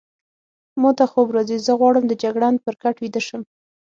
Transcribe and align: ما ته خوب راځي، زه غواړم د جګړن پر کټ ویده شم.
ما 0.81 0.89
ته 0.97 1.03
خوب 1.11 1.27
راځي، 1.35 1.57
زه 1.65 1.71
غواړم 1.79 2.03
د 2.07 2.13
جګړن 2.23 2.55
پر 2.63 2.75
کټ 2.81 2.95
ویده 2.99 3.21
شم. 3.27 3.41